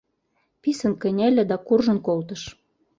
Писын 0.61 0.93
кынеле 1.01 1.43
да 1.49 1.57
куржын 1.67 1.97
колтыш. 2.07 2.41